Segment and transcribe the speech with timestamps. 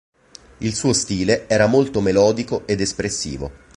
[0.57, 3.51] Il suo stile era molto melodico ed espressivo.